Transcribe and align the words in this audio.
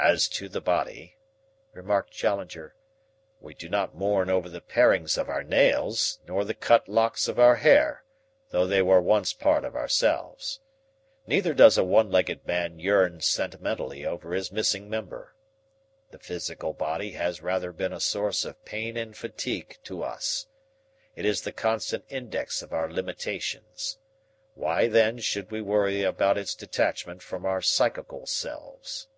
"As 0.00 0.28
to 0.28 0.48
the 0.48 0.60
body," 0.60 1.16
remarked 1.72 2.12
Challenger, 2.12 2.76
"we 3.40 3.52
do 3.52 3.68
not 3.68 3.96
mourn 3.96 4.30
over 4.30 4.48
the 4.48 4.60
parings 4.60 5.18
of 5.18 5.28
our 5.28 5.42
nails 5.42 6.20
nor 6.24 6.44
the 6.44 6.54
cut 6.54 6.88
locks 6.88 7.26
of 7.26 7.36
our 7.40 7.56
hair, 7.56 8.04
though 8.50 8.64
they 8.64 8.80
were 8.80 9.00
once 9.00 9.32
part 9.32 9.64
of 9.64 9.74
ourselves. 9.74 10.60
Neither 11.26 11.52
does 11.52 11.76
a 11.76 11.82
one 11.82 12.12
legged 12.12 12.46
man 12.46 12.78
yearn 12.78 13.20
sentimentally 13.20 14.06
over 14.06 14.34
his 14.34 14.52
missing 14.52 14.88
member. 14.88 15.34
The 16.12 16.20
physical 16.20 16.72
body 16.74 17.10
has 17.14 17.42
rather 17.42 17.72
been 17.72 17.92
a 17.92 17.98
source 17.98 18.44
of 18.44 18.64
pain 18.64 18.96
and 18.96 19.16
fatigue 19.16 19.78
to 19.82 20.04
us. 20.04 20.46
It 21.16 21.24
is 21.24 21.42
the 21.42 21.50
constant 21.50 22.04
index 22.08 22.62
of 22.62 22.72
our 22.72 22.88
limitations. 22.88 23.98
Why 24.54 24.86
then 24.86 25.18
should 25.18 25.50
we 25.50 25.60
worry 25.60 26.04
about 26.04 26.38
its 26.38 26.54
detachment 26.54 27.20
from 27.20 27.44
our 27.44 27.60
psychical 27.60 28.26
selves?" 28.26 29.08